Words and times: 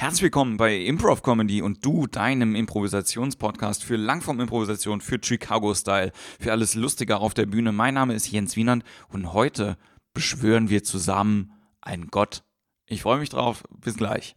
Herzlich 0.00 0.22
willkommen 0.22 0.56
bei 0.56 0.78
Improv 0.78 1.22
Comedy 1.22 1.60
und 1.60 1.84
du, 1.84 2.06
deinem 2.06 2.54
Improvisationspodcast 2.54 3.84
für 3.84 3.96
Langform-Improvisation, 3.96 5.02
für 5.02 5.18
Chicago-Style, 5.22 6.12
für 6.40 6.52
alles 6.52 6.74
Lustige 6.74 7.18
auf 7.18 7.34
der 7.34 7.44
Bühne. 7.44 7.70
Mein 7.70 7.92
Name 7.92 8.14
ist 8.14 8.30
Jens 8.30 8.56
Wienand 8.56 8.82
und 9.10 9.34
heute 9.34 9.76
beschwören 10.14 10.70
wir 10.70 10.82
zusammen 10.84 11.52
einen 11.82 12.06
Gott. 12.06 12.44
Ich 12.86 13.02
freue 13.02 13.18
mich 13.18 13.28
drauf. 13.28 13.62
Bis 13.78 13.94
gleich. 13.94 14.36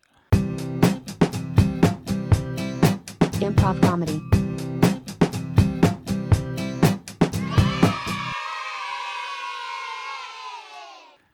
Improv 3.39 3.79
Comedy. 3.79 4.21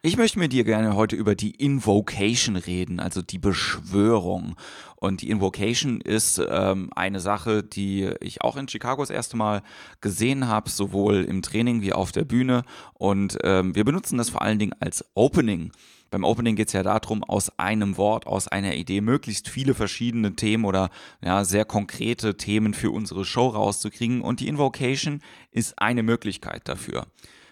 Ich 0.02 0.16
möchte 0.16 0.40
mit 0.40 0.54
dir 0.54 0.64
gerne 0.64 0.96
heute 0.96 1.18
über 1.18 1.36
die 1.36 1.52
Invocation 1.52 2.56
reden, 2.56 3.02
also 3.02 3.22
die 3.22 3.38
Beschwörung. 3.38 4.56
Und 4.96 5.22
die 5.22 5.30
Invocation 5.30 6.00
ist 6.00 6.42
ähm, 6.50 6.90
eine 6.96 7.20
Sache, 7.20 7.64
die 7.64 8.10
ich 8.22 8.42
auch 8.42 8.56
in 8.56 8.70
Chicago 8.70 9.02
das 9.02 9.10
erste 9.10 9.36
Mal 9.36 9.62
gesehen 10.00 10.48
habe, 10.48 10.70
sowohl 10.70 11.26
im 11.26 11.42
Training 11.42 11.82
wie 11.82 11.92
auf 11.92 12.14
der 12.14 12.24
Bühne. 12.24 12.64
Und 12.94 13.40
ähm, 13.44 13.76
wir 13.76 13.84
benutzen 13.84 14.18
das 14.18 14.30
vor 14.30 14.42
allen 14.42 14.58
Dingen 14.58 14.74
als 14.80 15.04
Opening. 15.16 15.74
Beim 16.12 16.24
Opening 16.24 16.56
geht 16.56 16.68
es 16.68 16.74
ja 16.74 16.84
darum, 16.84 17.22
aus 17.26 17.60
einem 17.60 17.98
Wort, 17.98 18.26
aus 18.26 18.48
einer 18.48 18.76
Idee 18.76 19.02
möglichst 19.02 19.50
viele 19.50 19.74
verschiedene 19.74 20.34
Themen 20.34 20.64
oder 20.64 20.92
ja, 21.22 21.44
sehr 21.44 21.66
konkrete 21.66 22.38
Themen 22.38 22.74
für 22.74 22.92
unsere 22.92 23.26
Show 23.26 23.50
rauszukriegen. 23.50 24.22
Und 24.22 24.40
die 24.40 24.48
Invocation 24.48 25.22
ist 25.52 25.78
eine 25.78 26.04
Möglichkeit 26.04 26.70
dafür. 26.70 27.06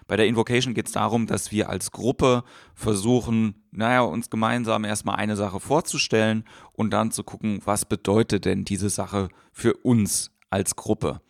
Bei 0.08 0.16
der 0.16 0.28
Invocation 0.28 0.74
geht 0.74 0.88
es 0.88 0.94
darum, 0.94 1.28
dass 1.28 1.52
wir 1.52 1.70
als 1.70 1.92
Gruppe 1.92 2.44
versuchen, 2.74 3.56
naja, 3.72 4.02
uns 4.02 4.30
gemeinsam 4.30 4.86
erstmal 4.86 5.18
eine 5.18 5.36
Sache 5.36 5.60
vorzustellen 5.60 6.46
und 6.74 6.92
dann 6.92 7.12
zu 7.12 7.24
gucken, 7.24 7.62
was 7.66 7.86
bedeutet 7.86 8.46
denn 8.46 8.66
diese 8.66 8.90
Sache 8.90 9.30
für 9.52 9.74
uns 9.74 10.32
als 10.50 10.76
Gruppe. 10.76 11.22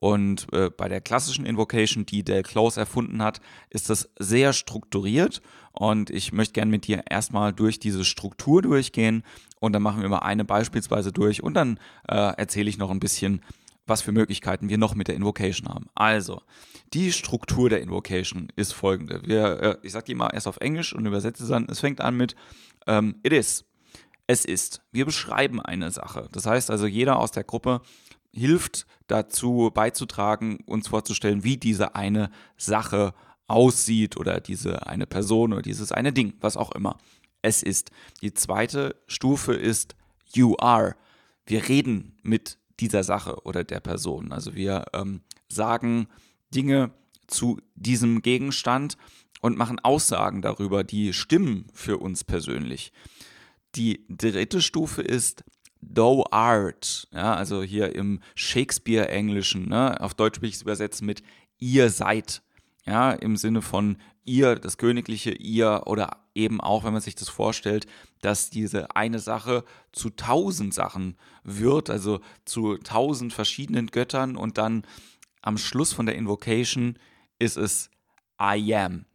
Und 0.00 0.46
äh, 0.52 0.70
bei 0.70 0.88
der 0.88 1.02
klassischen 1.02 1.44
Invocation, 1.44 2.06
die 2.06 2.24
Del 2.24 2.42
Close 2.42 2.80
erfunden 2.80 3.22
hat, 3.22 3.40
ist 3.68 3.90
das 3.90 4.08
sehr 4.18 4.54
strukturiert. 4.54 5.42
Und 5.72 6.08
ich 6.08 6.32
möchte 6.32 6.54
gerne 6.54 6.70
mit 6.70 6.86
dir 6.86 7.04
erstmal 7.10 7.52
durch 7.52 7.78
diese 7.78 8.04
Struktur 8.06 8.62
durchgehen. 8.62 9.24
Und 9.60 9.74
dann 9.74 9.82
machen 9.82 10.00
wir 10.00 10.08
mal 10.08 10.20
eine 10.20 10.46
beispielsweise 10.46 11.12
durch. 11.12 11.42
Und 11.42 11.52
dann 11.52 11.78
äh, 12.08 12.14
erzähle 12.14 12.70
ich 12.70 12.78
noch 12.78 12.90
ein 12.90 12.98
bisschen, 12.98 13.42
was 13.86 14.02
für 14.02 14.12
Möglichkeiten 14.12 14.68
wir 14.68 14.78
noch 14.78 14.94
mit 14.94 15.08
der 15.08 15.14
Invocation 15.16 15.68
haben. 15.68 15.86
Also, 15.94 16.42
die 16.92 17.12
Struktur 17.12 17.68
der 17.68 17.80
Invocation 17.80 18.48
ist 18.56 18.72
folgende. 18.72 19.22
Wir, 19.24 19.62
äh, 19.62 19.76
ich 19.82 19.92
sage 19.92 20.06
die 20.06 20.14
mal 20.14 20.30
erst 20.32 20.48
auf 20.48 20.58
Englisch 20.58 20.92
und 20.92 21.06
übersetze 21.06 21.46
dann. 21.46 21.66
Es 21.68 21.80
fängt 21.80 22.00
an 22.00 22.16
mit 22.16 22.34
ähm, 22.86 23.16
It 23.22 23.32
is. 23.32 23.64
Es 24.26 24.44
ist. 24.44 24.82
Wir 24.92 25.04
beschreiben 25.04 25.60
eine 25.60 25.90
Sache. 25.90 26.28
Das 26.32 26.46
heißt 26.46 26.70
also, 26.70 26.86
jeder 26.86 27.18
aus 27.18 27.32
der 27.32 27.44
Gruppe 27.44 27.80
hilft 28.32 28.86
dazu 29.08 29.70
beizutragen, 29.74 30.58
uns 30.66 30.88
vorzustellen, 30.88 31.42
wie 31.42 31.56
diese 31.56 31.96
eine 31.96 32.30
Sache 32.56 33.12
aussieht 33.48 34.16
oder 34.16 34.40
diese 34.40 34.86
eine 34.86 35.06
Person 35.06 35.52
oder 35.52 35.62
dieses 35.62 35.90
eine 35.90 36.12
Ding, 36.12 36.34
was 36.40 36.56
auch 36.56 36.72
immer. 36.72 36.96
Es 37.42 37.62
ist. 37.62 37.90
Die 38.22 38.32
zweite 38.32 38.96
Stufe 39.08 39.54
ist 39.54 39.96
You 40.32 40.56
are. 40.58 40.94
Wir 41.46 41.68
reden 41.68 42.16
mit 42.22 42.59
dieser 42.80 43.04
Sache 43.04 43.42
oder 43.44 43.64
der 43.64 43.80
Person. 43.80 44.32
Also 44.32 44.54
wir 44.54 44.86
ähm, 44.92 45.20
sagen 45.48 46.08
Dinge 46.54 46.92
zu 47.26 47.60
diesem 47.74 48.22
Gegenstand 48.22 48.96
und 49.40 49.56
machen 49.56 49.78
Aussagen 49.78 50.42
darüber, 50.42 50.84
die 50.84 51.12
stimmen 51.12 51.66
für 51.72 51.98
uns 51.98 52.24
persönlich. 52.24 52.92
Die 53.74 54.04
dritte 54.08 54.60
Stufe 54.60 55.02
ist 55.02 55.44
Thou 55.82 56.26
art, 56.30 57.08
ja, 57.10 57.34
also 57.34 57.62
hier 57.62 57.94
im 57.94 58.20
Shakespeare-Englischen, 58.34 59.68
ne, 59.68 59.98
auf 60.00 60.12
Deutsch 60.12 60.42
will 60.42 60.50
ich 60.50 60.56
es 60.56 60.62
übersetzen 60.62 61.06
mit 61.06 61.22
ihr 61.58 61.88
seid, 61.88 62.42
ja, 62.84 63.12
im 63.12 63.36
Sinne 63.36 63.62
von 63.62 63.96
ihr, 64.24 64.56
das 64.56 64.78
königliche 64.78 65.32
ihr 65.32 65.82
oder 65.86 66.24
eben 66.34 66.60
auch, 66.60 66.84
wenn 66.84 66.92
man 66.92 67.02
sich 67.02 67.14
das 67.14 67.28
vorstellt, 67.28 67.86
dass 68.20 68.50
diese 68.50 68.94
eine 68.94 69.18
Sache 69.18 69.64
zu 69.92 70.10
tausend 70.10 70.74
Sachen 70.74 71.16
wird, 71.42 71.90
also 71.90 72.20
zu 72.44 72.76
tausend 72.78 73.32
verschiedenen 73.32 73.88
Göttern 73.88 74.36
und 74.36 74.58
dann 74.58 74.84
am 75.42 75.58
Schluss 75.58 75.92
von 75.92 76.06
der 76.06 76.16
Invocation 76.16 76.98
ist 77.38 77.56
es 77.56 77.90
I 78.40 78.74
am, 78.74 79.06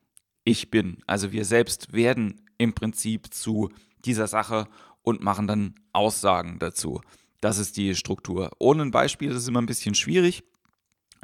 ich 0.44 0.72
bin. 0.72 0.98
Also 1.08 1.32
wir 1.32 1.46
selbst 1.46 1.94
werden 1.94 2.42
im 2.58 2.74
Prinzip 2.74 3.34
zu 3.34 3.70
dieser 4.06 4.28
Sache 4.28 4.68
und 5.02 5.22
machen 5.22 5.48
dann 5.48 5.76
Aussagen 5.94 6.60
dazu. 6.60 7.02
Das 7.42 7.58
ist 7.58 7.78
die 7.78 7.96
Struktur. 7.96 8.52
Ohne 8.60 8.84
ein 8.84 8.92
Beispiel 8.92 9.30
ist 9.30 9.38
es 9.38 9.48
immer 9.48 9.62
ein 9.62 9.68
bisschen 9.68 9.96
schwierig. 9.96 10.44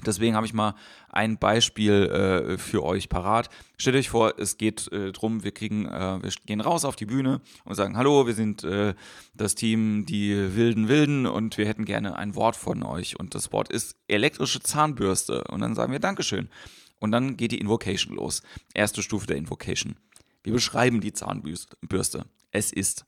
Deswegen 0.06 0.35
habe 0.35 0.45
ich 0.45 0.53
mal 0.53 0.75
ein 1.09 1.38
Beispiel 1.38 1.94
äh, 1.94 2.57
für 2.57 2.84
euch 2.84 3.09
parat. 3.09 3.50
Stellt 3.78 3.95
euch 3.95 4.09
vor, 4.09 4.34
es 4.38 4.57
geht 4.57 4.91
äh, 4.91 5.12
drum, 5.12 5.44
wir 5.44 5.51
kriegen, 5.51 5.85
äh, 5.85 6.22
wir 6.22 6.31
gehen 6.45 6.62
raus 6.62 6.85
auf 6.85 6.95
die 6.95 7.06
Bühne 7.06 7.41
und 7.66 7.75
sagen, 7.75 7.97
hallo, 7.97 8.28
wir 8.28 8.34
sind 8.34 8.63
äh, 8.63 8.94
das 9.34 9.56
Team 9.56 10.06
die 10.06 10.56
wilden 10.56 10.88
Wilden 10.88 11.25
und 11.25 11.57
wir 11.57 11.67
hätten 11.67 11.85
gerne 11.85 12.16
ein 12.17 12.35
Wort 12.35 12.56
von 12.56 12.84
euch. 12.84 13.19
Und 13.19 13.35
das 13.35 13.51
Wort 13.51 13.72
ist 13.72 13.95
elektrische 14.07 14.62
Zahnbürste. 14.62 15.44
Und 15.45 15.62
dann 15.62 15.75
sagen 15.75 15.91
wir 15.91 16.00
Dankeschön. 16.00 16.50
Und 17.00 17.12
dann 17.12 17.38
geht 17.38 17.51
die 17.51 17.59
Invocation 17.59 18.16
los. 18.16 18.44
Erste 18.73 19.01
Stufe 19.01 19.28
der 19.28 19.38
Invocation. 19.38 19.95
Wir 20.44 20.53
beschreiben 20.53 21.01
die 21.01 21.13
Zahnbürste. 21.13 22.25
Es 22.51 22.72
ist 22.72 23.06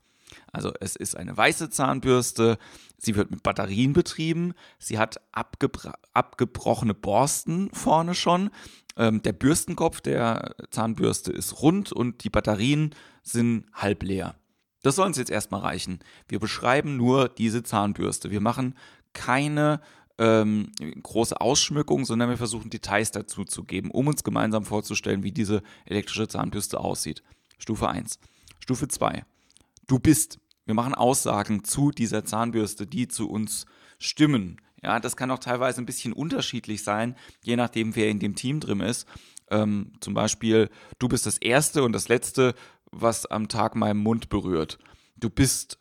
also 0.51 0.71
es 0.79 0.95
ist 0.95 1.15
eine 1.15 1.35
weiße 1.35 1.69
Zahnbürste, 1.69 2.57
sie 2.97 3.15
wird 3.15 3.31
mit 3.31 3.43
Batterien 3.43 3.93
betrieben, 3.93 4.53
sie 4.79 4.97
hat 4.97 5.21
abgebrochene 5.31 6.93
Borsten 6.93 7.69
vorne 7.73 8.15
schon, 8.15 8.49
ähm, 8.97 9.21
der 9.21 9.33
Bürstenkopf 9.33 10.01
der 10.01 10.55
Zahnbürste 10.69 11.31
ist 11.31 11.61
rund 11.61 11.91
und 11.91 12.23
die 12.23 12.29
Batterien 12.29 12.93
sind 13.23 13.65
halb 13.73 14.03
leer. 14.03 14.35
Das 14.83 14.97
soll 14.97 15.07
uns 15.07 15.17
jetzt 15.17 15.31
erstmal 15.31 15.61
reichen. 15.61 15.99
Wir 16.27 16.39
beschreiben 16.39 16.97
nur 16.97 17.29
diese 17.29 17.63
Zahnbürste. 17.63 18.31
Wir 18.31 18.41
machen 18.41 18.75
keine 19.13 19.79
ähm, 20.17 20.71
große 21.01 21.39
Ausschmückung, 21.39 22.05
sondern 22.05 22.29
wir 22.29 22.37
versuchen 22.37 22.69
Details 22.69 23.11
dazu 23.11 23.45
zu 23.45 23.63
geben, 23.63 23.89
um 23.91 24.07
uns 24.07 24.23
gemeinsam 24.23 24.65
vorzustellen, 24.65 25.23
wie 25.23 25.31
diese 25.31 25.63
elektrische 25.85 26.27
Zahnbürste 26.27 26.79
aussieht. 26.79 27.23
Stufe 27.57 27.87
1. 27.87 28.19
Stufe 28.59 28.87
2 28.87 29.23
du 29.87 29.99
bist. 29.99 30.39
Wir 30.65 30.73
machen 30.73 30.95
Aussagen 30.95 31.63
zu 31.63 31.91
dieser 31.91 32.23
Zahnbürste, 32.23 32.87
die 32.87 33.07
zu 33.07 33.29
uns 33.29 33.65
stimmen. 33.99 34.61
Ja, 34.81 34.99
das 34.99 35.15
kann 35.15 35.31
auch 35.31 35.39
teilweise 35.39 35.81
ein 35.81 35.85
bisschen 35.85 36.13
unterschiedlich 36.13 36.83
sein, 36.83 37.15
je 37.41 37.55
nachdem, 37.55 37.95
wer 37.95 38.09
in 38.09 38.19
dem 38.19 38.35
Team 38.35 38.59
drin 38.59 38.81
ist. 38.81 39.07
Ähm, 39.49 39.93
zum 39.99 40.13
Beispiel, 40.13 40.69
du 40.99 41.07
bist 41.07 41.25
das 41.25 41.37
Erste 41.37 41.83
und 41.83 41.93
das 41.93 42.07
Letzte, 42.09 42.53
was 42.91 43.25
am 43.25 43.47
Tag 43.47 43.75
meinem 43.75 43.99
Mund 43.99 44.29
berührt. 44.29 44.77
Du 45.15 45.29
bist 45.29 45.79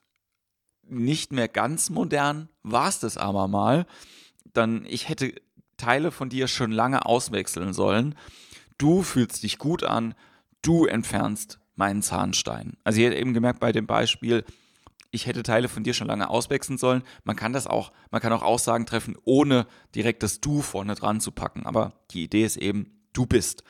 nicht 0.85 1.33
mehr 1.33 1.49
ganz 1.49 1.91
modern, 1.91 2.49
warst 2.63 3.05
es 3.05 3.17
aber 3.17 3.49
mal. 3.49 3.87
Dann, 4.53 4.85
ich 4.85 5.09
hätte 5.09 5.35
Teile 5.77 6.11
von 6.11 6.29
dir 6.29 6.49
schon 6.49 6.71
lange 6.71 7.07
auswechseln 7.07 7.73
sollen. 7.73 8.15
Du 8.79 9.03
fühlst 9.03 9.43
dich 9.43 9.59
gut 9.59 9.85
an, 9.85 10.15
du 10.61 10.87
entfernst 10.87 11.59
meinen 11.75 12.03
Zahnstein. 12.03 12.77
Also 12.85 13.01
ihr 13.01 13.09
habt 13.09 13.19
eben 13.19 13.35
gemerkt 13.35 13.61
bei 13.61 13.73
dem 13.73 13.87
Beispiel, 13.87 14.45
ich 15.13 15.27
hätte 15.27 15.43
Teile 15.43 15.69
von 15.69 15.85
dir 15.85 15.95
schon 15.95 16.09
lange 16.09 16.29
auswechseln 16.29 16.79
sollen. 16.79 17.03
Man 17.25 17.37
kann 17.37 17.53
das 17.53 17.67
auch, 17.67 17.93
man 18.11 18.21
kann 18.21 18.33
auch 18.33 18.43
Aussagen 18.43 18.87
treffen, 18.87 19.17
ohne 19.25 19.67
direkt 19.95 20.23
das 20.23 20.41
Du 20.41 20.63
vorne 20.63 20.95
dran 20.95 21.21
zu 21.21 21.33
packen. 21.33 21.67
Aber 21.67 21.93
die 22.11 22.25
Idee 22.25 22.45
ist 22.45 22.57
eben, 22.57 23.03
du 23.13 23.27
bist. 23.27 23.63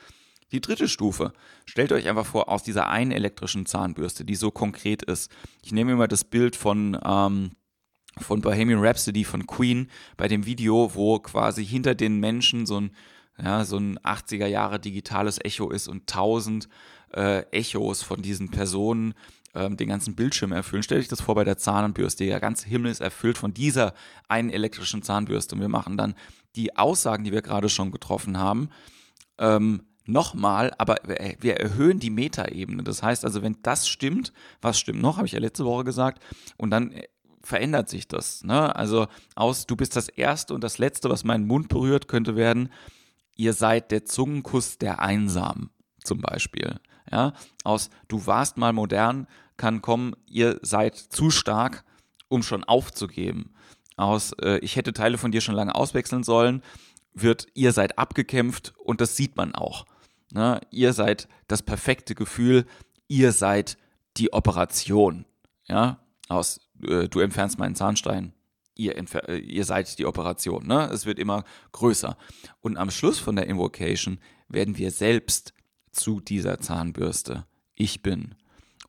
Die 0.53 0.61
dritte 0.61 0.87
Stufe, 0.87 1.33
stellt 1.65 1.91
euch 1.91 2.07
einfach 2.07 2.25
vor, 2.25 2.47
aus 2.47 2.63
dieser 2.63 2.87
einen 2.87 3.11
elektrischen 3.11 3.65
Zahnbürste, 3.65 4.23
die 4.23 4.35
so 4.35 4.51
konkret 4.51 5.03
ist. 5.03 5.31
Ich 5.63 5.71
nehme 5.71 5.91
immer 5.91 6.07
das 6.07 6.23
Bild 6.23 6.55
von, 6.55 6.97
ähm, 7.05 7.51
von 8.19 8.41
Bohemian 8.41 8.79
Rhapsody 8.79 9.25
von 9.25 9.47
Queen 9.47 9.89
bei 10.15 10.27
dem 10.27 10.45
Video, 10.45 10.93
wo 10.93 11.19
quasi 11.19 11.65
hinter 11.65 11.95
den 11.95 12.19
Menschen 12.19 12.65
so 12.65 12.79
ein, 12.79 12.91
ja, 13.41 13.65
so 13.65 13.77
ein 13.77 13.97
80er 13.99 14.45
Jahre 14.45 14.79
digitales 14.79 15.39
Echo 15.43 15.71
ist 15.71 15.87
und 15.87 16.07
tausend 16.07 16.69
äh, 17.13 17.45
Echos 17.51 18.03
von 18.03 18.21
diesen 18.21 18.49
Personen 18.49 19.13
ähm, 19.53 19.77
den 19.77 19.89
ganzen 19.89 20.15
Bildschirm 20.15 20.51
erfüllen. 20.51 20.83
Stell 20.83 20.99
dich 20.99 21.07
das 21.07 21.21
vor 21.21 21.35
bei 21.35 21.43
der 21.43 21.57
Zahnbürste. 21.57 22.25
Der 22.25 22.39
ganze 22.39 22.67
Himmel 22.67 22.91
ist 22.91 23.01
erfüllt 23.01 23.37
von 23.37 23.53
dieser 23.53 23.93
einen 24.27 24.49
elektrischen 24.49 25.03
Zahnbürste. 25.03 25.55
Und 25.55 25.61
wir 25.61 25.69
machen 25.69 25.97
dann 25.97 26.15
die 26.55 26.75
Aussagen, 26.75 27.23
die 27.23 27.31
wir 27.31 27.41
gerade 27.41 27.69
schon 27.69 27.91
getroffen 27.91 28.37
haben, 28.37 28.69
ähm, 29.37 29.83
nochmal, 30.05 30.73
aber 30.77 30.97
wir 31.39 31.57
erhöhen 31.57 31.99
die 31.99 32.09
Metaebene. 32.09 32.83
Das 32.83 33.01
heißt 33.01 33.23
also, 33.25 33.41
wenn 33.41 33.57
das 33.63 33.87
stimmt, 33.87 34.33
was 34.61 34.79
stimmt 34.79 35.01
noch, 35.01 35.17
habe 35.17 35.27
ich 35.27 35.33
ja 35.33 35.39
letzte 35.39 35.65
Woche 35.65 35.83
gesagt, 35.83 36.21
und 36.57 36.71
dann 36.71 36.91
äh, 36.91 37.07
verändert 37.41 37.89
sich 37.89 38.07
das. 38.07 38.43
Ne? 38.43 38.75
Also 38.75 39.07
aus, 39.35 39.65
du 39.65 39.75
bist 39.75 39.95
das 39.95 40.09
Erste 40.09 40.53
und 40.53 40.63
das 40.63 40.77
Letzte, 40.77 41.09
was 41.09 41.23
meinen 41.23 41.47
Mund 41.47 41.69
berührt, 41.69 42.07
könnte 42.07 42.35
werden, 42.35 42.69
ihr 43.35 43.53
seid 43.53 43.91
der 43.91 44.05
Zungenkuss 44.05 44.77
der 44.77 44.99
Einsamen 44.99 45.69
zum 46.03 46.21
Beispiel. 46.21 46.79
Ja, 47.13 47.33
aus 47.63 47.91
du 48.07 48.25
warst 48.25 48.57
mal 48.57 48.73
modern 48.73 49.27
kann 49.55 49.83
kommen, 49.83 50.15
ihr 50.25 50.57
seid 50.63 50.97
zu 50.97 51.29
stark, 51.29 51.83
um 52.27 52.41
schon 52.41 52.63
aufzugeben. 52.63 53.53
Aus, 53.97 54.31
äh, 54.41 54.57
ich 54.63 54.75
hätte 54.75 54.93
Teile 54.93 55.19
von 55.19 55.31
dir 55.31 55.39
schon 55.39 55.53
lange 55.53 55.75
auswechseln 55.75 56.23
sollen, 56.23 56.63
wird, 57.13 57.45
ihr 57.53 57.71
seid 57.71 57.99
abgekämpft 57.99 58.73
und 58.79 58.99
das 58.99 59.15
sieht 59.15 59.37
man 59.37 59.53
auch. 59.53 59.85
Ne? 60.31 60.59
Ihr 60.71 60.93
seid 60.93 61.27
das 61.47 61.61
perfekte 61.61 62.15
Gefühl, 62.15 62.65
ihr 63.07 63.31
seid 63.31 63.77
die 64.17 64.33
Operation. 64.33 65.25
Ja, 65.67 65.99
aus, 66.29 66.61
äh, 66.81 67.07
du 67.07 67.19
entfernst 67.19 67.59
meinen 67.59 67.75
Zahnstein, 67.75 68.33
ihr, 68.73 68.97
äh, 68.97 69.37
ihr 69.37 69.65
seid 69.65 69.99
die 69.99 70.07
Operation. 70.07 70.65
Ne? 70.65 70.89
Es 70.91 71.05
wird 71.05 71.19
immer 71.19 71.43
größer. 71.73 72.17
Und 72.61 72.77
am 72.77 72.89
Schluss 72.89 73.19
von 73.19 73.35
der 73.35 73.45
Invocation 73.45 74.17
werden 74.49 74.79
wir 74.79 74.89
selbst 74.89 75.53
zu 75.93 76.19
dieser 76.19 76.59
Zahnbürste. 76.59 77.45
Ich 77.75 78.01
bin. 78.01 78.35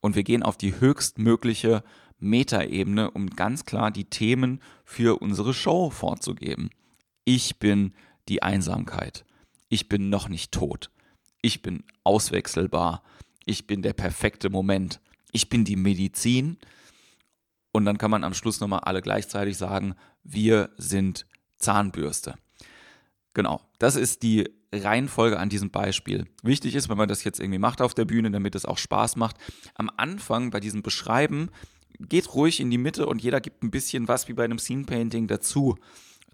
Und 0.00 0.16
wir 0.16 0.24
gehen 0.24 0.42
auf 0.42 0.56
die 0.56 0.80
höchstmögliche 0.80 1.84
Metaebene, 2.18 3.10
um 3.10 3.30
ganz 3.30 3.64
klar 3.64 3.90
die 3.90 4.06
Themen 4.06 4.60
für 4.84 5.20
unsere 5.20 5.54
Show 5.54 5.90
vorzugeben. 5.90 6.70
Ich 7.24 7.58
bin 7.58 7.94
die 8.28 8.42
Einsamkeit. 8.42 9.24
Ich 9.68 9.88
bin 9.88 10.10
noch 10.10 10.28
nicht 10.28 10.52
tot. 10.52 10.90
Ich 11.42 11.62
bin 11.62 11.84
auswechselbar. 12.02 13.02
Ich 13.44 13.66
bin 13.66 13.82
der 13.82 13.92
perfekte 13.92 14.50
Moment. 14.50 15.00
Ich 15.32 15.48
bin 15.48 15.64
die 15.64 15.76
Medizin. 15.76 16.58
Und 17.72 17.84
dann 17.84 17.98
kann 17.98 18.10
man 18.10 18.24
am 18.24 18.34
Schluss 18.34 18.60
nochmal 18.60 18.80
alle 18.80 19.02
gleichzeitig 19.02 19.56
sagen, 19.56 19.94
wir 20.22 20.70
sind 20.76 21.26
Zahnbürste. 21.58 22.36
Genau, 23.34 23.60
das 23.78 23.96
ist 23.96 24.22
die 24.22 24.48
Reihenfolge 24.72 25.38
an 25.38 25.48
diesem 25.48 25.70
Beispiel. 25.70 26.26
Wichtig 26.42 26.74
ist, 26.74 26.88
wenn 26.88 26.96
man 26.96 27.08
das 27.08 27.24
jetzt 27.24 27.40
irgendwie 27.40 27.58
macht 27.58 27.82
auf 27.82 27.94
der 27.94 28.04
Bühne, 28.04 28.30
damit 28.30 28.54
es 28.54 28.64
auch 28.64 28.78
Spaß 28.78 29.16
macht, 29.16 29.36
am 29.74 29.90
Anfang 29.96 30.50
bei 30.50 30.60
diesem 30.60 30.82
Beschreiben 30.82 31.50
geht 32.00 32.34
ruhig 32.34 32.60
in 32.60 32.70
die 32.70 32.78
Mitte 32.78 33.06
und 33.06 33.22
jeder 33.22 33.40
gibt 33.40 33.62
ein 33.62 33.70
bisschen 33.70 34.08
was 34.08 34.28
wie 34.28 34.32
bei 34.32 34.44
einem 34.44 34.58
Scene 34.58 34.84
Painting 34.84 35.26
dazu 35.26 35.76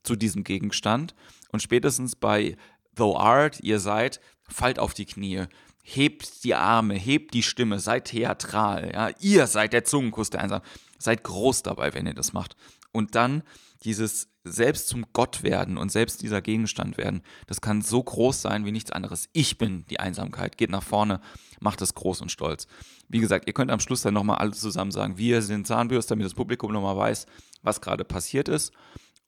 zu 0.02 0.16
diesem 0.16 0.44
Gegenstand. 0.44 1.14
Und 1.52 1.62
spätestens 1.62 2.16
bei 2.16 2.56
Though 2.94 3.18
Art, 3.18 3.60
ihr 3.60 3.78
seid, 3.78 4.20
fallt 4.42 4.78
auf 4.78 4.94
die 4.94 5.06
Knie, 5.06 5.44
hebt 5.82 6.44
die 6.44 6.54
Arme, 6.54 6.94
hebt 6.94 7.34
die 7.34 7.42
Stimme, 7.42 7.78
seid 7.78 8.06
theatral, 8.06 8.90
ja, 8.92 9.10
ihr 9.20 9.46
seid 9.46 9.72
der 9.72 9.84
Zungenkuss 9.84 10.30
der 10.30 10.42
Einsam. 10.42 10.62
Seid 10.98 11.24
groß 11.24 11.62
dabei, 11.62 11.94
wenn 11.94 12.06
ihr 12.06 12.12
das 12.12 12.34
macht. 12.34 12.56
Und 12.92 13.14
dann 13.14 13.42
dieses 13.84 14.28
selbst 14.44 14.88
zum 14.88 15.06
Gott 15.12 15.42
werden 15.42 15.76
und 15.76 15.92
selbst 15.92 16.22
dieser 16.22 16.40
Gegenstand 16.40 16.96
werden, 16.96 17.22
das 17.46 17.60
kann 17.60 17.82
so 17.82 18.02
groß 18.02 18.40
sein 18.40 18.64
wie 18.64 18.72
nichts 18.72 18.90
anderes. 18.90 19.28
Ich 19.32 19.58
bin 19.58 19.84
die 19.90 20.00
Einsamkeit. 20.00 20.56
Geht 20.56 20.70
nach 20.70 20.82
vorne, 20.82 21.20
macht 21.60 21.82
es 21.82 21.94
groß 21.94 22.22
und 22.22 22.32
stolz. 22.32 22.66
Wie 23.08 23.20
gesagt, 23.20 23.46
ihr 23.46 23.52
könnt 23.52 23.70
am 23.70 23.80
Schluss 23.80 24.02
dann 24.02 24.14
nochmal 24.14 24.38
alle 24.38 24.52
zusammen 24.52 24.90
sagen, 24.90 25.18
wir 25.18 25.42
sind 25.42 25.66
Zahnbürste, 25.66 26.10
damit 26.10 26.26
das 26.26 26.34
Publikum 26.34 26.72
nochmal 26.72 26.96
weiß, 26.96 27.26
was 27.62 27.80
gerade 27.80 28.04
passiert 28.04 28.48
ist. 28.48 28.72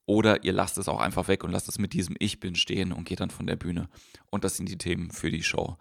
Oder 0.06 0.44
ihr 0.44 0.52
lasst 0.52 0.78
es 0.78 0.88
auch 0.88 1.00
einfach 1.00 1.28
weg 1.28 1.44
und 1.44 1.52
lasst 1.52 1.68
es 1.68 1.78
mit 1.78 1.92
diesem 1.92 2.16
Ich 2.18 2.40
bin 2.40 2.54
stehen 2.54 2.92
und 2.92 3.04
geht 3.04 3.20
dann 3.20 3.30
von 3.30 3.46
der 3.46 3.56
Bühne. 3.56 3.88
Und 4.30 4.44
das 4.44 4.56
sind 4.56 4.68
die 4.68 4.78
Themen 4.78 5.10
für 5.10 5.30
die 5.30 5.42
Show. 5.42 5.76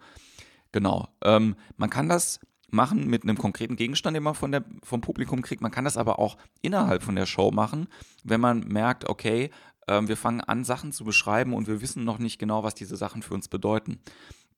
Genau. 0.70 1.08
Ähm, 1.22 1.56
man 1.76 1.90
kann 1.90 2.08
das 2.08 2.38
machen 2.72 3.06
mit 3.06 3.22
einem 3.22 3.36
konkreten 3.36 3.76
Gegenstand, 3.76 4.16
den 4.16 4.22
man 4.22 4.34
von 4.34 4.52
der, 4.52 4.64
vom 4.82 5.00
Publikum 5.00 5.42
kriegt. 5.42 5.62
Man 5.62 5.70
kann 5.70 5.84
das 5.84 5.96
aber 5.96 6.18
auch 6.18 6.36
innerhalb 6.62 7.02
von 7.02 7.14
der 7.14 7.26
Show 7.26 7.50
machen, 7.50 7.86
wenn 8.24 8.40
man 8.40 8.60
merkt, 8.60 9.08
okay, 9.08 9.50
ähm, 9.88 10.08
wir 10.08 10.16
fangen 10.16 10.40
an, 10.40 10.64
Sachen 10.64 10.92
zu 10.92 11.04
beschreiben 11.04 11.54
und 11.54 11.66
wir 11.66 11.80
wissen 11.80 12.04
noch 12.04 12.18
nicht 12.18 12.38
genau, 12.38 12.62
was 12.62 12.74
diese 12.74 12.96
Sachen 12.96 13.22
für 13.22 13.34
uns 13.34 13.48
bedeuten. 13.48 14.00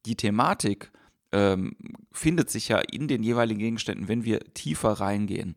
Die 0.07 0.17
Thematik 0.17 0.93
ähm, 1.33 1.77
findet 2.13 2.51
sich 2.51 2.69
ja 2.69 2.79
in 2.79 3.09
den 3.09 3.23
jeweiligen 3.23 3.59
Gegenständen, 3.59 4.09
wenn 4.09 4.25
wir 4.25 4.41
tiefer 4.55 4.93
reingehen. 4.93 5.57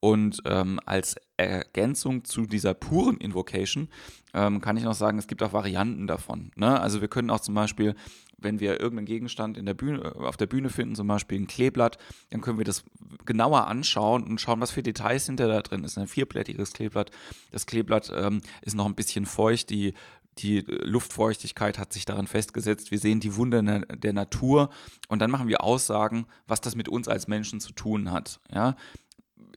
Und 0.00 0.42
ähm, 0.46 0.80
als 0.84 1.14
Ergänzung 1.36 2.24
zu 2.24 2.46
dieser 2.46 2.74
puren 2.74 3.18
Invocation 3.18 3.88
ähm, 4.34 4.60
kann 4.60 4.76
ich 4.76 4.82
noch 4.82 4.94
sagen, 4.94 5.18
es 5.18 5.28
gibt 5.28 5.44
auch 5.44 5.52
Varianten 5.52 6.08
davon. 6.08 6.50
Ne? 6.56 6.80
Also 6.80 7.00
wir 7.00 7.06
können 7.06 7.30
auch 7.30 7.38
zum 7.38 7.54
Beispiel 7.54 7.94
wenn 8.42 8.60
wir 8.60 8.80
irgendeinen 8.80 9.06
Gegenstand 9.06 9.56
in 9.56 9.66
der 9.66 9.74
Bühne, 9.74 10.00
äh, 10.00 10.24
auf 10.24 10.36
der 10.36 10.46
Bühne 10.46 10.70
finden, 10.70 10.94
zum 10.94 11.06
Beispiel 11.08 11.40
ein 11.40 11.46
Kleeblatt, 11.46 11.98
dann 12.30 12.40
können 12.40 12.58
wir 12.58 12.64
das 12.64 12.84
genauer 13.24 13.66
anschauen 13.66 14.24
und 14.24 14.40
schauen, 14.40 14.60
was 14.60 14.70
für 14.70 14.82
Details 14.82 15.26
hinter 15.26 15.48
da 15.48 15.62
drin 15.62 15.84
ist. 15.84 15.98
Ein 15.98 16.06
vierblättiges 16.06 16.72
Kleeblatt. 16.72 17.10
Das 17.50 17.66
Kleeblatt 17.66 18.12
ähm, 18.14 18.42
ist 18.62 18.74
noch 18.74 18.86
ein 18.86 18.94
bisschen 18.94 19.26
feucht, 19.26 19.70
die 19.70 19.94
die 20.38 20.60
Luftfeuchtigkeit 20.60 21.78
hat 21.78 21.92
sich 21.92 22.06
daran 22.06 22.26
festgesetzt. 22.26 22.90
Wir 22.90 22.98
sehen 22.98 23.20
die 23.20 23.36
Wunder 23.36 23.62
der 23.62 24.12
Natur 24.14 24.70
und 25.08 25.20
dann 25.20 25.30
machen 25.30 25.48
wir 25.48 25.62
Aussagen, 25.62 26.26
was 26.46 26.62
das 26.62 26.74
mit 26.74 26.88
uns 26.88 27.06
als 27.06 27.28
Menschen 27.28 27.60
zu 27.60 27.72
tun 27.72 28.10
hat. 28.10 28.40
Ja? 28.50 28.76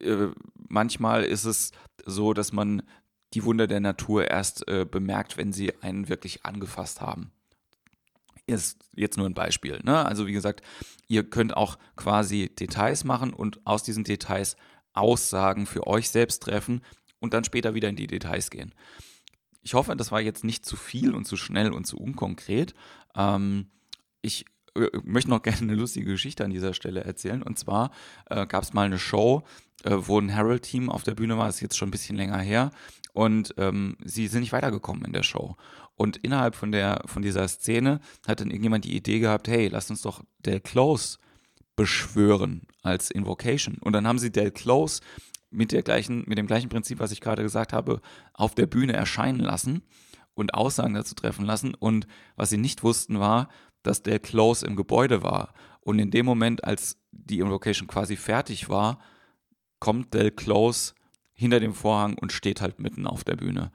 Äh, 0.02 0.28
manchmal 0.68 1.24
ist 1.24 1.46
es 1.46 1.72
so, 2.06 2.34
dass 2.34 2.52
man 2.52 2.82
die 3.34 3.46
Wunder 3.46 3.68
der 3.68 3.80
Natur 3.80 4.30
erst 4.30 4.68
äh, 4.68 4.86
bemerkt, 4.86 5.38
wenn 5.38 5.54
sie 5.54 5.82
einen 5.82 6.10
wirklich 6.10 6.46
angefasst 6.46 7.00
haben 7.00 7.32
ist 8.48 8.80
jetzt 8.96 9.18
nur 9.18 9.28
ein 9.28 9.34
Beispiel. 9.34 9.80
Ne? 9.84 10.06
Also 10.06 10.28
wie 10.28 10.34
gesagt, 10.34 10.62
ihr 11.08 11.30
könnt 11.30 11.56
auch 11.56 11.78
quasi 11.96 12.50
Details 12.50 13.04
machen 13.04 13.34
und 13.34 13.66
aus 13.66 13.84
diesen 13.84 14.04
Details 14.04 14.56
Aussagen 14.94 15.66
für 15.66 15.88
euch 15.88 16.10
selbst 16.10 16.44
treffen 16.44 16.82
und 17.20 17.34
dann 17.34 17.44
später 17.44 17.74
wieder 17.74 17.90
in 17.90 17.96
die 17.96 18.08
Details 18.08 18.50
gehen. 18.50 18.74
Ich 19.62 19.74
hoffe, 19.74 19.96
das 19.96 20.12
war 20.12 20.22
jetzt 20.22 20.44
nicht 20.44 20.66
zu 20.66 20.76
viel 20.76 21.14
und 21.14 21.26
zu 21.26 21.38
schnell 21.38 21.74
und 21.74 21.86
zu 21.86 21.98
unkonkret. 21.98 22.74
Ähm, 23.16 23.72
ich 24.22 24.46
äh, 24.76 24.90
möchte 25.04 25.30
noch 25.30 25.42
gerne 25.44 25.62
eine 25.62 25.76
lustige 25.76 26.12
Geschichte 26.12 26.44
an 26.46 26.52
dieser 26.52 26.74
Stelle 26.74 27.04
erzählen. 27.04 27.42
Und 27.42 27.58
zwar 27.60 27.92
äh, 28.30 28.46
gab 28.46 28.64
es 28.64 28.74
mal 28.74 28.86
eine 28.86 29.00
Show, 29.00 29.44
äh, 29.84 29.96
wo 29.96 30.20
ein 30.20 30.30
Herald-Team 30.30 30.90
auf 30.90 31.04
der 31.04 31.16
Bühne 31.16 31.38
war, 31.38 31.50
ist 31.50 31.62
jetzt 31.62 31.78
schon 31.78 31.90
ein 31.90 31.92
bisschen 31.92 32.16
länger 32.16 32.40
her. 32.40 32.72
Und 33.16 33.54
ähm, 33.58 33.96
sie 34.04 34.28
sind 34.28 34.42
nicht 34.42 34.52
weitergekommen 34.52 35.06
in 35.06 35.14
der 35.14 35.24
Show. 35.24 35.56
Und 35.96 36.18
innerhalb 36.18 36.54
von, 36.54 36.74
der, 36.74 37.02
von 37.06 37.22
dieser 37.22 37.48
Szene 37.48 38.02
hat 38.28 38.42
dann 38.42 38.50
irgendjemand 38.50 38.84
die 38.84 38.96
Idee 38.96 39.20
gehabt, 39.20 39.48
hey, 39.48 39.70
lass 39.70 39.90
uns 39.90 40.02
doch 40.02 40.22
Del 40.46 40.60
Close 40.60 41.18
beschwören 41.78 42.68
als 42.84 43.10
Invocation. 43.10 43.78
Und 43.80 43.94
dann 43.94 44.06
haben 44.06 44.20
sie 44.20 44.34
Del 44.34 44.52
Close 44.52 45.02
mit, 45.50 45.72
der 45.72 45.82
gleichen, 45.82 46.26
mit 46.28 46.38
dem 46.38 46.46
gleichen 46.46 46.68
Prinzip, 46.68 47.00
was 47.00 47.14
ich 47.14 47.22
gerade 47.22 47.42
gesagt 47.42 47.72
habe, 47.72 48.02
auf 48.34 48.54
der 48.54 48.66
Bühne 48.68 48.92
erscheinen 48.92 49.40
lassen 49.40 49.84
und 50.34 50.54
Aussagen 50.54 50.94
dazu 50.94 51.16
treffen 51.16 51.46
lassen. 51.46 51.74
Und 51.74 52.08
was 52.36 52.50
sie 52.50 52.58
nicht 52.58 52.84
wussten, 52.84 53.22
war, 53.22 53.48
dass 53.82 54.04
Del 54.04 54.20
Close 54.20 54.66
im 54.66 54.76
Gebäude 54.76 55.24
war. 55.24 55.54
Und 55.80 56.00
in 56.00 56.12
dem 56.12 56.26
Moment, 56.26 56.66
als 56.66 56.98
die 57.12 57.40
Invocation 57.40 57.88
quasi 57.88 58.18
fertig 58.18 58.68
war, 58.68 59.00
kommt 59.80 60.14
Del 60.14 60.32
Close 60.32 60.94
hinter 61.36 61.60
dem 61.60 61.74
Vorhang 61.74 62.18
und 62.18 62.32
steht 62.32 62.62
halt 62.62 62.80
mitten 62.80 63.06
auf 63.06 63.24
der 63.24 63.36
Bühne 63.36 63.72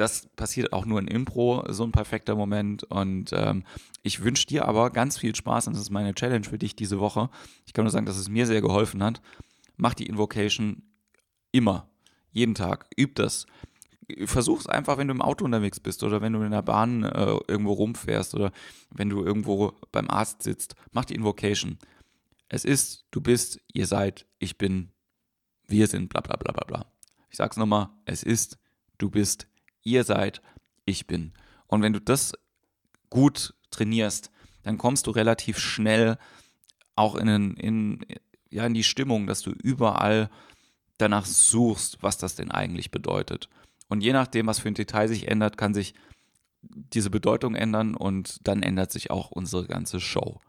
das 0.00 0.28
passiert 0.34 0.72
auch 0.72 0.86
nur 0.86 0.98
in 0.98 1.06
Impro, 1.06 1.64
so 1.68 1.84
ein 1.84 1.92
perfekter 1.92 2.34
Moment. 2.34 2.84
Und 2.84 3.32
ähm, 3.32 3.64
ich 4.02 4.24
wünsche 4.24 4.46
dir 4.46 4.66
aber 4.66 4.90
ganz 4.90 5.18
viel 5.18 5.34
Spaß 5.34 5.66
und 5.66 5.74
das 5.74 5.82
ist 5.82 5.90
meine 5.90 6.14
Challenge 6.14 6.44
für 6.44 6.58
dich 6.58 6.74
diese 6.74 7.00
Woche. 7.00 7.28
Ich 7.66 7.74
kann 7.74 7.84
nur 7.84 7.92
sagen, 7.92 8.06
dass 8.06 8.16
es 8.16 8.28
mir 8.28 8.46
sehr 8.46 8.62
geholfen 8.62 9.02
hat. 9.02 9.20
Mach 9.76 9.94
die 9.94 10.06
Invocation 10.06 10.82
immer, 11.52 11.88
jeden 12.32 12.54
Tag. 12.54 12.86
Üb 12.98 13.14
das. 13.16 13.46
Versuch 14.24 14.60
es 14.60 14.66
einfach, 14.66 14.98
wenn 14.98 15.08
du 15.08 15.14
im 15.14 15.22
Auto 15.22 15.44
unterwegs 15.44 15.78
bist 15.78 16.02
oder 16.02 16.20
wenn 16.20 16.32
du 16.32 16.42
in 16.42 16.50
der 16.50 16.62
Bahn 16.62 17.04
äh, 17.04 17.38
irgendwo 17.46 17.72
rumfährst 17.72 18.34
oder 18.34 18.52
wenn 18.90 19.08
du 19.08 19.22
irgendwo 19.22 19.74
beim 19.92 20.08
Arzt 20.10 20.42
sitzt. 20.42 20.74
Mach 20.92 21.04
die 21.04 21.14
Invocation. 21.14 21.78
Es 22.48 22.64
ist, 22.64 23.06
du 23.12 23.20
bist, 23.20 23.60
ihr 23.72 23.86
seid, 23.86 24.26
ich 24.38 24.58
bin, 24.58 24.90
wir 25.70 25.86
sind, 25.86 26.08
bla 26.08 26.20
bla 26.20 26.36
bla 26.36 26.52
bla 26.52 26.64
bla. 26.64 26.86
Ich 27.30 27.36
sag's 27.36 27.56
nochmal, 27.56 27.88
es 28.04 28.22
ist, 28.22 28.58
du 28.98 29.10
bist, 29.10 29.46
ihr 29.82 30.04
seid, 30.04 30.42
ich 30.84 31.06
bin. 31.06 31.32
Und 31.66 31.82
wenn 31.82 31.92
du 31.92 32.00
das 32.00 32.32
gut 33.08 33.54
trainierst, 33.70 34.30
dann 34.62 34.78
kommst 34.78 35.06
du 35.06 35.10
relativ 35.10 35.58
schnell 35.58 36.18
auch 36.96 37.14
in, 37.14 37.54
in, 37.56 38.06
ja, 38.50 38.66
in 38.66 38.74
die 38.74 38.84
Stimmung, 38.84 39.26
dass 39.26 39.42
du 39.42 39.52
überall 39.52 40.28
danach 40.98 41.24
suchst, 41.24 42.02
was 42.02 42.18
das 42.18 42.34
denn 42.34 42.50
eigentlich 42.50 42.90
bedeutet. 42.90 43.48
Und 43.88 44.02
je 44.02 44.12
nachdem, 44.12 44.46
was 44.46 44.60
für 44.60 44.68
ein 44.68 44.74
Detail 44.74 45.08
sich 45.08 45.28
ändert, 45.28 45.56
kann 45.56 45.74
sich 45.74 45.94
diese 46.62 47.10
Bedeutung 47.10 47.54
ändern 47.54 47.94
und 47.94 48.46
dann 48.46 48.62
ändert 48.62 48.92
sich 48.92 49.10
auch 49.10 49.30
unsere 49.30 49.66
ganze 49.66 50.00
Show. 50.00 50.40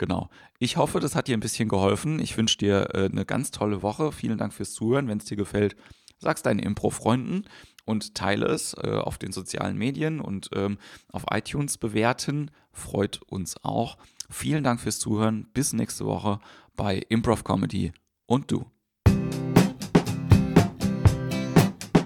Genau. 0.00 0.30
Ich 0.58 0.78
hoffe, 0.78 0.98
das 0.98 1.14
hat 1.14 1.28
dir 1.28 1.36
ein 1.36 1.40
bisschen 1.40 1.68
geholfen. 1.68 2.20
Ich 2.20 2.38
wünsche 2.38 2.56
dir 2.56 2.94
äh, 2.94 3.10
eine 3.12 3.26
ganz 3.26 3.50
tolle 3.50 3.82
Woche. 3.82 4.12
Vielen 4.12 4.38
Dank 4.38 4.54
fürs 4.54 4.72
Zuhören. 4.72 5.08
Wenn 5.08 5.18
es 5.18 5.26
dir 5.26 5.36
gefällt, 5.36 5.76
sag's 6.16 6.40
deinen 6.42 6.58
Impro-Freunden 6.58 7.44
und 7.84 8.14
teile 8.14 8.46
es 8.46 8.72
äh, 8.82 8.92
auf 8.92 9.18
den 9.18 9.30
sozialen 9.30 9.76
Medien 9.76 10.22
und 10.22 10.48
ähm, 10.54 10.78
auf 11.12 11.24
iTunes 11.30 11.76
bewerten. 11.76 12.50
Freut 12.72 13.20
uns 13.26 13.62
auch. 13.62 13.98
Vielen 14.30 14.64
Dank 14.64 14.80
fürs 14.80 15.00
Zuhören. 15.00 15.48
Bis 15.52 15.74
nächste 15.74 16.06
Woche 16.06 16.40
bei 16.76 17.02
Improv 17.10 17.44
Comedy 17.44 17.92
und 18.24 18.50
du. 18.50 18.64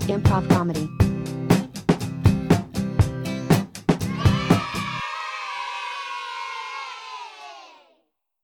Improv 0.09 0.49
Comedy. 0.49 1.04